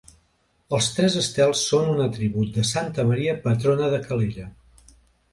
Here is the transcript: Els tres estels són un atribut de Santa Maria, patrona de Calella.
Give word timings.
Els 0.75 0.85
tres 0.99 1.17
estels 1.19 1.59
són 1.73 1.91
un 1.91 2.01
atribut 2.05 2.49
de 2.55 2.63
Santa 2.69 3.05
Maria, 3.09 3.35
patrona 3.43 3.91
de 3.97 4.01
Calella. 4.07 4.47